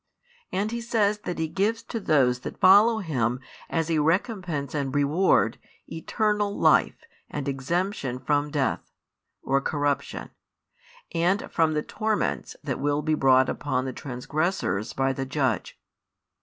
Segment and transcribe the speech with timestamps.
[0.51, 4.95] And He says that He gives to those that follow Him as a recompense and
[4.95, 8.81] reward, eternal life and exemption from death,
[9.43, 10.31] or corruption,
[11.13, 15.77] and from the torments that will be brought upon the transgressors by the Judge.